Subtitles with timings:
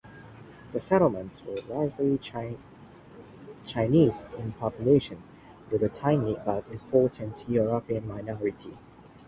[0.73, 2.57] The Settlements were largely Chinese
[4.35, 5.21] in population,
[5.69, 8.75] with a tiny but important European minority.